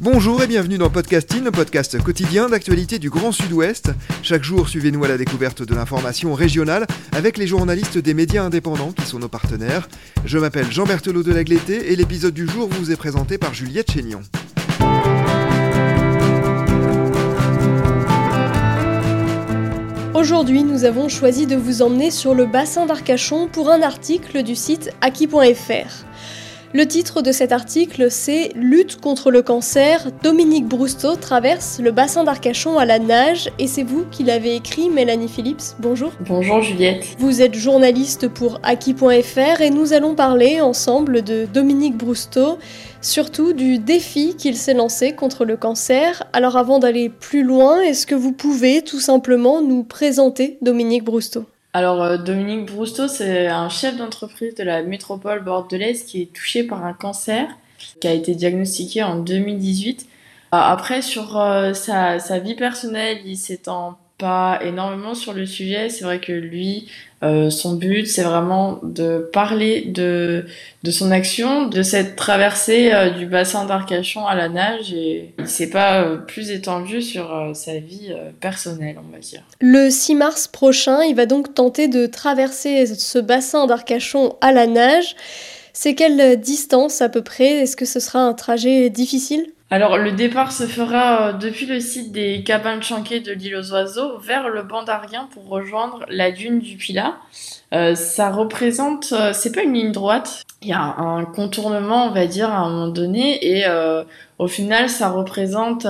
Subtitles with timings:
[0.00, 3.92] Bonjour et bienvenue dans Podcasting, le podcast quotidien d'actualité du Grand Sud-Ouest.
[4.22, 8.90] Chaque jour, suivez-nous à la découverte de l'information régionale avec les journalistes des médias indépendants
[8.90, 9.88] qui sont nos partenaires.
[10.24, 13.92] Je m'appelle Jean Berthelot de Lagleté et l'épisode du jour vous est présenté par Juliette
[13.92, 14.20] Chénion.
[20.12, 24.56] Aujourd'hui, nous avons choisi de vous emmener sur le bassin d'Arcachon pour un article du
[24.56, 26.04] site aki.fr.
[26.76, 30.10] Le titre de cet article, c'est Lutte contre le cancer.
[30.24, 34.90] Dominique Brousteau traverse le bassin d'Arcachon à la nage et c'est vous qui l'avez écrit,
[34.90, 35.76] Mélanie Phillips.
[35.78, 36.10] Bonjour.
[36.26, 37.06] Bonjour Juliette.
[37.20, 42.58] Vous êtes journaliste pour Aki.fr et nous allons parler ensemble de Dominique Brousteau,
[43.00, 46.24] surtout du défi qu'il s'est lancé contre le cancer.
[46.32, 51.44] Alors avant d'aller plus loin, est-ce que vous pouvez tout simplement nous présenter Dominique Brousteau
[51.74, 56.62] alors euh, Dominique Brousteau, c'est un chef d'entreprise de la métropole bordelaise qui est touché
[56.62, 57.48] par un cancer
[58.00, 60.02] qui a été diagnostiqué en 2018.
[60.02, 60.06] Euh,
[60.52, 65.88] après, sur euh, sa, sa, vie personnelle, il s'étend pas énormément sur le sujet.
[65.88, 66.86] C'est vrai que lui,
[67.24, 70.44] euh, son but, c'est vraiment de parler de,
[70.82, 75.48] de son action, de cette traversée euh, du bassin d'Arcachon à la nage et il
[75.48, 79.42] s'est pas euh, plus étendu sur sa vie personnelle, on va dire.
[79.60, 84.66] Le 6 mars prochain, il va donc tenter de traverser ce bassin d'Arcachon à la
[84.66, 85.16] nage.
[85.72, 87.62] C'est quelle distance à peu près?
[87.62, 89.53] Est-ce que ce sera un trajet difficile?
[89.70, 94.18] Alors le départ se fera depuis le site des cabanes chanquées de l'île aux oiseaux
[94.18, 97.16] vers le banc d'Arguin pour rejoindre la dune du Pilat.
[97.72, 102.10] Euh, ça représente, euh, c'est pas une ligne droite, il y a un contournement on
[102.10, 104.04] va dire à un moment donné et euh,
[104.38, 105.86] au final ça représente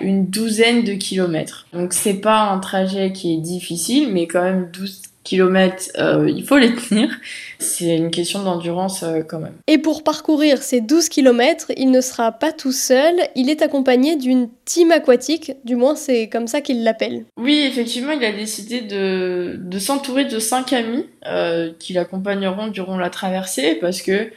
[0.00, 1.66] une douzaine de kilomètres.
[1.72, 6.44] Donc c'est pas un trajet qui est difficile mais quand même 12 kilomètres, euh, il
[6.44, 7.10] faut les tenir.
[7.58, 9.54] C'est une question d'endurance euh, quand même.
[9.66, 14.16] Et pour parcourir ces 12 kilomètres, il ne sera pas tout seul, il est accompagné
[14.16, 17.24] d'une team aquatique, du moins c'est comme ça qu'il l'appelle.
[17.38, 22.98] Oui, effectivement, il a décidé de, de s'entourer de cinq amis euh, qui l'accompagneront durant
[22.98, 24.30] la traversée parce que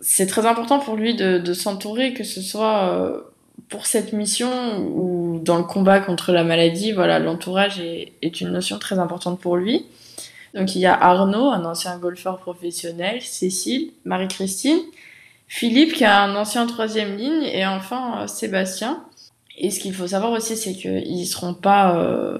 [0.00, 3.24] c'est très important pour lui de, de s'entourer, que ce soit
[3.68, 8.50] pour cette mission ou dans le combat contre la maladie, voilà, l'entourage est, est, une
[8.50, 9.86] notion très importante pour lui.
[10.56, 14.80] Donc il y a Arnaud, un ancien golfeur professionnel, Cécile, Marie-Christine,
[15.46, 19.04] Philippe qui a un ancien troisième ligne et enfin euh, Sébastien.
[19.58, 22.38] Et ce qu'il faut savoir aussi, c'est qu'ils ne seront pas euh,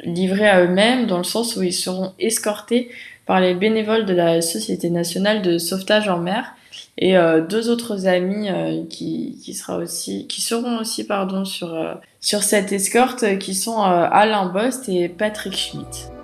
[0.00, 2.88] livrés à eux-mêmes dans le sens où ils seront escortés
[3.26, 6.54] par les bénévoles de la Société nationale de sauvetage en mer
[6.98, 8.48] et euh, deux autres amis
[8.88, 11.76] qui, qui, sera aussi, qui seront aussi pardon, sur,
[12.20, 16.15] sur cette escorte qui sont Alain Bost et Patrick Schmitt.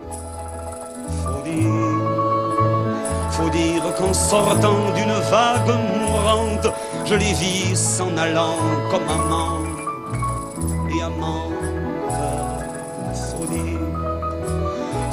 [3.42, 6.69] Faut dire qu'en sortant d'une vague mourante,
[7.04, 8.56] je les vis s'en allant
[8.91, 9.58] comme amant
[10.94, 11.48] et amant.
[13.30, 13.80] Faut dire,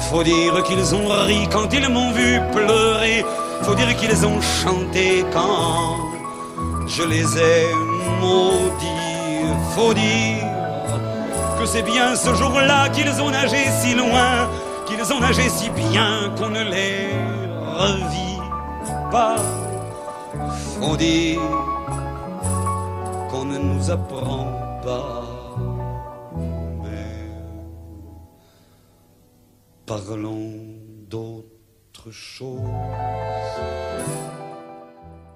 [0.08, 3.24] faut dire qu'ils ont ri quand ils m'ont vu pleurer.
[3.62, 5.96] Faut dire qu'ils ont chanté quand
[6.86, 7.66] je les ai
[8.20, 9.50] maudits.
[9.74, 10.46] Faut dire
[11.58, 14.48] que c'est bien ce jour-là qu'ils ont nagé si loin
[14.90, 17.29] qu'ils ont nagé si bien qu'on ne les
[17.80, 18.38] revit
[19.10, 19.36] pas.
[23.30, 24.46] Qu'on ne nous apprend
[24.82, 25.24] pas.
[26.82, 27.16] Mais
[29.86, 30.52] parlons
[31.08, 32.60] d'autre chose.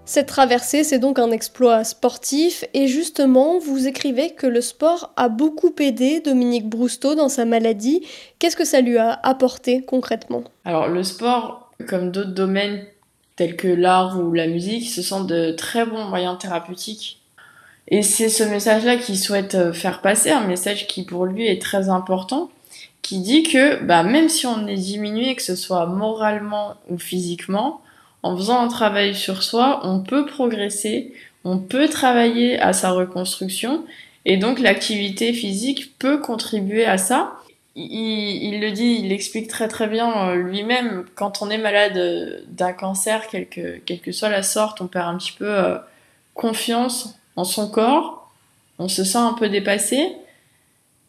[0.07, 5.31] Cette traversée, c'est donc un exploit sportif et justement, vous écrivez que le sport a
[5.31, 8.07] beaucoup aidé Dominique Brousteau dans sa maladie.
[8.39, 10.45] Qu'est-ce que ça lui a apporté concrètement?
[10.67, 12.85] Alors le sport, comme d'autres domaines
[13.37, 17.21] tels que l'art ou la musique, ce sont de très bons moyens thérapeutiques.
[17.89, 21.89] Et c'est ce message-là qu'il souhaite faire passer, un message qui pour lui est très
[21.89, 22.51] important,
[23.03, 27.83] qui dit que bah, même si on est diminué, que ce soit moralement ou physiquement,
[28.23, 31.13] en faisant un travail sur soi, on peut progresser,
[31.45, 33.85] on peut travailler à sa reconstruction
[34.25, 37.35] et donc l'activité physique peut contribuer à ça.
[37.77, 41.05] Il, le dit, il l'explique très très bien euh, lui-même.
[41.15, 44.87] Quand on est malade euh, d'un cancer, quelle que, quelle que soit la sorte, on
[44.87, 45.77] perd un petit peu euh,
[46.35, 48.33] confiance en son corps.
[48.79, 50.13] On se sent un peu dépassé.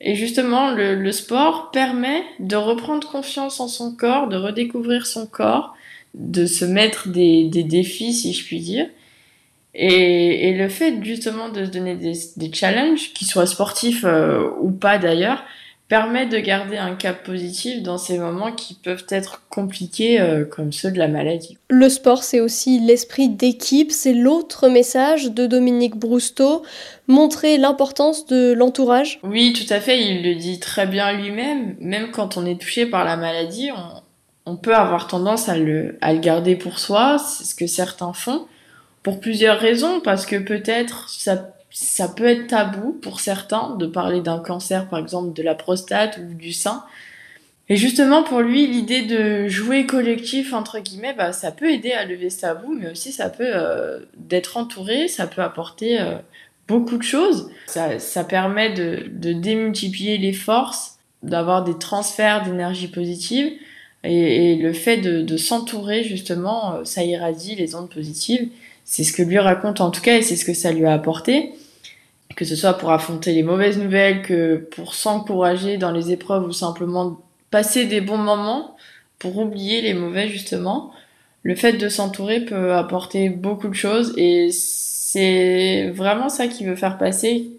[0.01, 5.25] Et justement, le, le, sport permet de reprendre confiance en son corps, de redécouvrir son
[5.25, 5.75] corps,
[6.15, 8.87] de se mettre des, des défis, si je puis dire.
[9.73, 14.05] Et, et, le fait justement de se donner des, des challenges, qu'ils soient sportifs
[14.61, 15.43] ou pas d'ailleurs,
[15.87, 20.71] permet de garder un cap positif dans ces moments qui peuvent être compliqués euh, comme
[20.71, 21.57] ceux de la maladie.
[21.69, 26.63] Le sport, c'est aussi l'esprit d'équipe, c'est l'autre message de Dominique Brousteau,
[27.07, 29.19] montrer l'importance de l'entourage.
[29.23, 32.87] Oui, tout à fait, il le dit très bien lui-même, même quand on est touché
[32.87, 37.17] par la maladie, on, on peut avoir tendance à le, à le garder pour soi,
[37.19, 38.47] c'est ce que certains font,
[39.03, 44.21] pour plusieurs raisons, parce que peut-être ça ça peut être tabou pour certains de parler
[44.21, 46.85] d'un cancer, par exemple de la prostate ou du sein.
[47.67, 52.05] Et justement, pour lui, l'idée de jouer collectif, entre guillemets, bah, ça peut aider à
[52.05, 56.15] lever ce tabou, mais aussi ça peut, euh, d'être entouré, ça peut apporter euh,
[56.69, 57.51] beaucoup de choses.
[57.67, 63.51] Ça, ça permet de, de démultiplier les forces, d'avoir des transferts d'énergie positive,
[64.05, 68.47] et, le fait de, de s'entourer, justement, euh, ça irradie les ondes positives.
[68.85, 70.93] C'est ce que lui raconte en tout cas, et c'est ce que ça lui a
[70.93, 71.51] apporté
[72.35, 76.51] que ce soit pour affronter les mauvaises nouvelles, que pour s'encourager dans les épreuves ou
[76.51, 78.75] simplement passer des bons moments
[79.19, 80.91] pour oublier les mauvais justement.
[81.43, 86.75] Le fait de s'entourer peut apporter beaucoup de choses et c'est vraiment ça qui veut
[86.75, 87.51] faire passer.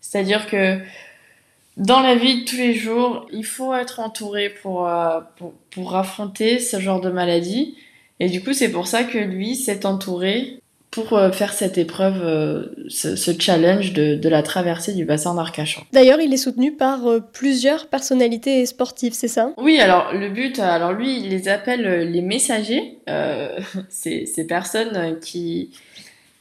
[0.00, 0.78] C'est-à-dire que
[1.76, 5.96] dans la vie de tous les jours, il faut être entouré pour, euh, pour, pour
[5.96, 7.76] affronter ce genre de maladie.
[8.20, 10.60] Et du coup, c'est pour ça que lui s'est entouré
[10.94, 15.82] pour euh, faire cette épreuve, euh, ce, challenge de, la traversée du bassin d'Arcachon.
[15.92, 19.50] D'ailleurs, il est soutenu par euh, plusieurs personnalités sportives, c'est ça?
[19.56, 23.58] Oui, alors le but, alors lui, il les appelle les messagers, euh,
[23.88, 25.70] ces, ces, personnes qui,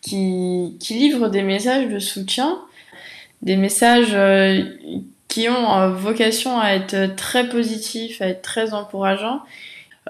[0.02, 2.60] qui, qui, livrent des messages de soutien,
[3.42, 4.16] des messages
[5.30, 9.40] qui ont vocation à être très positifs, à être très encourageants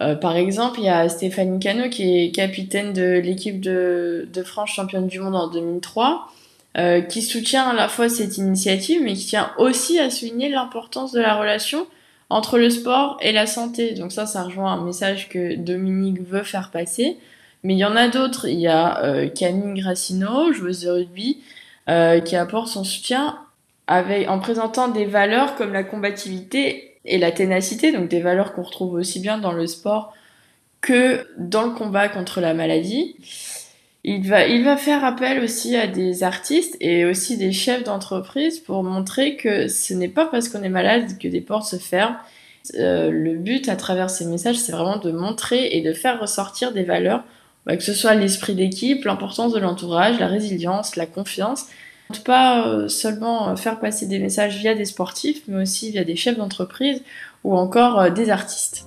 [0.02, 4.44] euh, par exemple, il y a Stéphanie Cano qui est capitaine de l'équipe de, de,
[4.44, 6.32] France championne du monde en 2003,
[6.78, 11.12] euh, qui soutient à la fois cette initiative, mais qui tient aussi à souligner l'importance
[11.12, 11.86] de la relation
[12.32, 13.94] entre le sport et la santé.
[13.94, 17.18] Donc ça, ça rejoint un message que Dominique veut faire passer.
[17.64, 18.48] Mais il y en a d'autres.
[18.48, 21.42] Il y a euh, Camille Grassino, joueuse de rugby,
[21.90, 23.38] euh, qui apporte son soutien
[23.86, 28.64] avec, en présentant des valeurs comme la combativité et la ténacité, donc des valeurs qu'on
[28.64, 30.14] retrouve aussi bien dans le sport
[30.82, 33.16] que dans le combat contre la maladie.
[34.06, 38.60] Il va, il va faire appel aussi à des artistes et aussi des chefs d'entreprise
[38.60, 42.18] pour montrer que ce n'est pas parce qu'on est malade que des portes se ferment.
[42.76, 46.74] Euh, le but à travers ces messages, c'est vraiment de montrer et de faire ressortir
[46.74, 47.24] des valeurs,
[47.66, 51.68] bah, que ce soit l'esprit d'équipe, l'importance de l'entourage, la résilience, la confiance,
[52.24, 56.16] pas euh, seulement euh, faire passer des messages via des sportifs, mais aussi via des
[56.16, 57.02] chefs d'entreprise
[57.44, 58.86] ou encore euh, des artistes.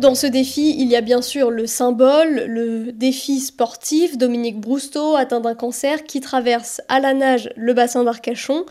[0.00, 5.14] Dans ce défi, il y a bien sûr le symbole, le défi sportif, Dominique Brousteau
[5.14, 8.64] atteint d'un cancer qui traverse à la nage le bassin d'Arcachon,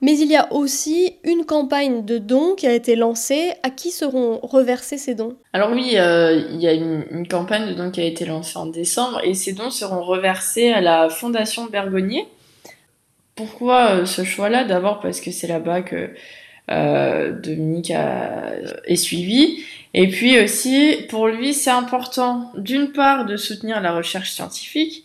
[0.00, 3.52] mais il y a aussi une campagne de dons qui a été lancée.
[3.62, 5.36] À qui seront reversés ces dons?
[5.52, 8.66] Alors oui, euh, il y a une, campagne de dons qui a été lancée en
[8.66, 12.26] décembre et ces dons seront reversés à la Fondation Bergonnier.
[13.36, 14.64] Pourquoi euh, ce choix-là?
[14.64, 16.10] D'abord parce que c'est là-bas que
[16.72, 18.54] euh, Dominique a,
[18.86, 19.62] est suivi
[19.94, 25.04] et puis aussi, pour lui, c'est important d'une part de soutenir la recherche scientifique,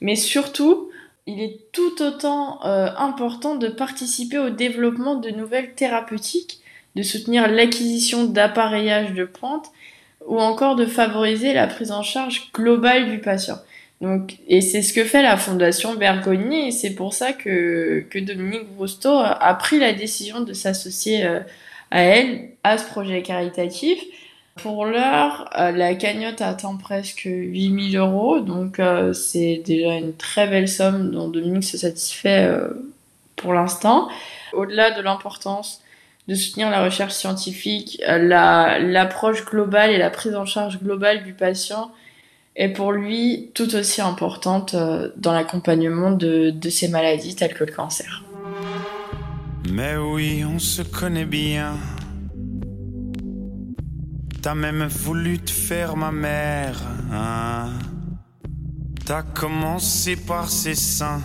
[0.00, 0.90] mais surtout,
[1.26, 6.60] il est tout autant euh, important de participer au développement de nouvelles thérapeutiques,
[6.96, 9.70] de soutenir l'acquisition d'appareillages de pointe
[10.26, 13.58] ou encore de favoriser la prise en charge globale du patient.
[14.00, 18.18] Donc, et c'est ce que fait la Fondation Bergoni, et c'est pour ça que, que
[18.18, 21.38] Dominique Brousteau a pris la décision de s'associer euh,
[21.92, 24.00] à elle, à ce projet caritatif.
[24.56, 30.46] Pour l'heure, euh, la cagnotte atteint presque 8000 euros, donc euh, c'est déjà une très
[30.46, 32.50] belle somme dont Dominique se satisfait
[33.36, 34.08] pour l'instant.
[34.52, 35.80] Au-delà de l'importance
[36.28, 41.90] de soutenir la recherche scientifique, l'approche globale et la prise en charge globale du patient
[42.56, 47.64] est pour lui tout aussi importante euh, dans l'accompagnement de, de ces maladies telles que
[47.64, 48.22] le cancer.
[49.72, 51.78] Mais oui, on se connaît bien.
[54.42, 56.78] T'as même voulu te faire ma mère.
[57.10, 57.70] Hein?
[59.06, 61.22] T'as commencé par ses seins.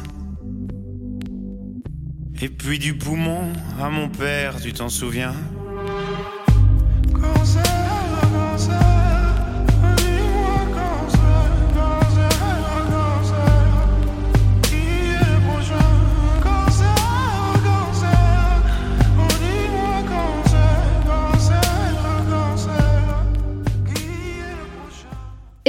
[2.41, 3.51] Et puis du poumon
[3.81, 5.33] à mon père, tu t'en souviens?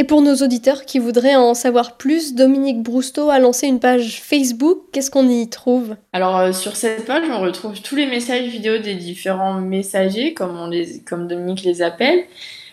[0.08, 4.78] Pour nos auditeurs qui voudraient en savoir plus, Dominique Brousteau a lancé une page Facebook.
[4.90, 5.94] Qu'est-ce qu'on y trouve?
[6.14, 10.58] Alors euh, sur cette page, on retrouve tous les messages vidéo des différents messagers, comme,
[10.58, 12.24] on les, comme Dominique les appelle.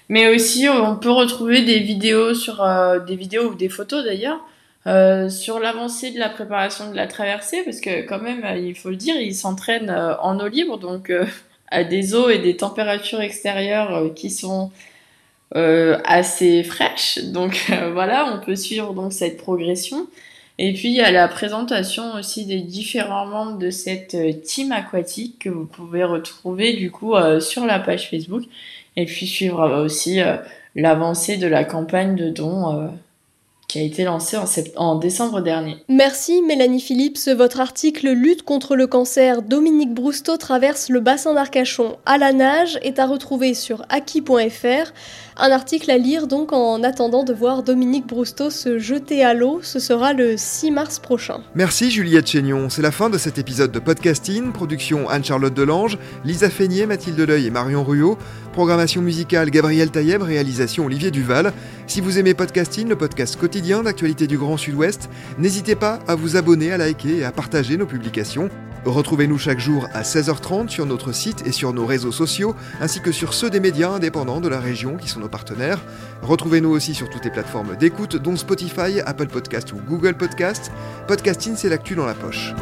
[0.07, 4.39] Mais aussi, on peut retrouver des vidéos sur euh, des vidéos ou des photos d'ailleurs
[4.87, 8.91] euh, sur l'avancée de la préparation de la traversée, parce que quand même, il faut
[8.91, 11.11] le dire, ils s'entraînent en eau libre, donc
[11.69, 14.71] à des eaux et des températures extérieures qui sont
[15.53, 17.19] assez fraîche.
[17.25, 20.07] Donc euh, voilà, on peut suivre donc cette progression.
[20.57, 24.71] Et puis il y a la présentation aussi des différents membres de cette euh, team
[24.71, 28.43] aquatique que vous pouvez retrouver du coup sur la page Facebook.
[28.95, 30.21] Et puis suivre aussi
[30.75, 32.89] l'avancée de la campagne de dons
[33.67, 34.45] qui a été lancée en,
[34.77, 35.75] en, décembre dernier.
[35.89, 37.27] Merci Mélanie Phillips.
[37.27, 42.79] Votre article Lutte contre le cancer, Dominique Brousteau traverse le bassin d'Arcachon à la nage
[42.83, 44.93] est à retrouver sur acquis.fr.
[45.37, 49.59] Un article à lire donc en attendant de voir Dominique Brousteau se jeter à l'eau.
[49.61, 51.41] Ce sera le 6 mars prochain.
[51.55, 52.69] Merci Juliette Chénion.
[52.69, 54.53] C'est la fin de cet épisode de Podcasting.
[54.53, 58.17] Production Anne-Charlotte Delange, Lisa Feignet, Mathilde Leuil et Marion Ruot.
[58.53, 61.51] Programmation musicale Gabriel Taïeb, réalisation Olivier Duval.
[61.85, 66.37] Si vous aimez Podcasting, le podcast quotidien d'actualité du Grand Sud-Ouest, n'hésitez pas à vous
[66.37, 68.49] abonner, à liker et à partager nos publications.
[68.85, 73.11] Retrouvez-nous chaque jour à 16h30 sur notre site et sur nos réseaux sociaux, ainsi que
[73.11, 75.81] sur ceux des médias indépendants de la région qui sont nos partenaires.
[76.21, 80.71] Retrouvez-nous aussi sur toutes les plateformes d'écoute, dont Spotify, Apple Podcast ou Google Podcast.
[81.07, 82.53] Podcasting, c'est l'actu dans la poche.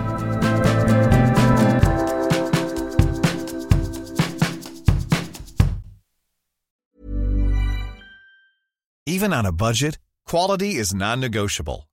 [9.06, 11.84] Even on a budget, quality is non-negotiable.